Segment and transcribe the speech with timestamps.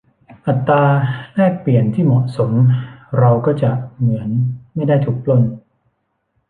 [0.45, 0.83] อัตรา
[1.35, 2.51] แลกเปลี่ยนที่เหมาะสม
[3.19, 4.29] เราก็จะเหมือน
[4.75, 5.43] ไม่ได้ถูกปล้น